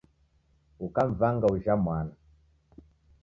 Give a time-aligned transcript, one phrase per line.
[0.85, 2.13] Ukamwangaa uja mwana